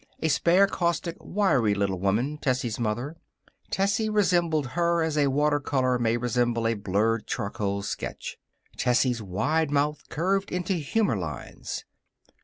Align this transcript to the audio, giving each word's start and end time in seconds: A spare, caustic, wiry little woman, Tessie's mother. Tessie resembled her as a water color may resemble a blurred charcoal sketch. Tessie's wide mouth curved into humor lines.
A 0.19 0.29
spare, 0.29 0.65
caustic, 0.65 1.15
wiry 1.19 1.75
little 1.75 1.99
woman, 1.99 2.39
Tessie's 2.39 2.79
mother. 2.79 3.17
Tessie 3.69 4.09
resembled 4.09 4.69
her 4.73 5.03
as 5.03 5.15
a 5.15 5.27
water 5.27 5.59
color 5.59 5.99
may 5.99 6.17
resemble 6.17 6.67
a 6.67 6.73
blurred 6.73 7.27
charcoal 7.27 7.83
sketch. 7.83 8.39
Tessie's 8.77 9.21
wide 9.21 9.69
mouth 9.69 10.09
curved 10.09 10.51
into 10.51 10.73
humor 10.73 11.15
lines. 11.17 11.85